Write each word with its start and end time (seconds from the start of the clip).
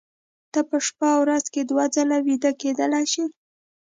ته 0.51 0.59
په 0.69 0.77
شپه 0.87 1.09
ورځ 1.21 1.45
کې 1.53 1.61
دوه 1.69 1.85
ځله 1.95 2.17
ویده 2.25 2.51
کېدلی 2.61 3.03
شې 3.11 3.25